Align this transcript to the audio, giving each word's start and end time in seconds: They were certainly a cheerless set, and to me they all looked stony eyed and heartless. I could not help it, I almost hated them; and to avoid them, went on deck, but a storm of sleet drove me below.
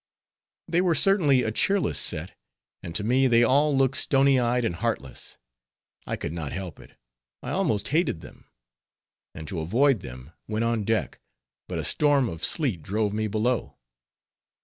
They 0.67 0.81
were 0.81 0.95
certainly 0.95 1.43
a 1.43 1.51
cheerless 1.51 1.99
set, 1.99 2.31
and 2.81 2.95
to 2.95 3.03
me 3.03 3.27
they 3.27 3.43
all 3.43 3.77
looked 3.77 3.97
stony 3.97 4.39
eyed 4.39 4.65
and 4.65 4.77
heartless. 4.77 5.37
I 6.07 6.15
could 6.15 6.33
not 6.33 6.51
help 6.51 6.79
it, 6.79 6.95
I 7.43 7.51
almost 7.51 7.89
hated 7.89 8.21
them; 8.21 8.45
and 9.35 9.47
to 9.47 9.59
avoid 9.59 9.99
them, 9.99 10.31
went 10.47 10.65
on 10.65 10.85
deck, 10.85 11.19
but 11.67 11.77
a 11.77 11.83
storm 11.83 12.29
of 12.29 12.43
sleet 12.43 12.81
drove 12.81 13.13
me 13.13 13.27
below. 13.27 13.77